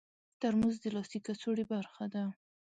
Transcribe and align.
ترموز 0.39 0.75
د 0.81 0.85
لاسي 0.95 1.19
کڅوړې 1.25 1.65
برخه 1.73 2.05
ده. 2.13 2.23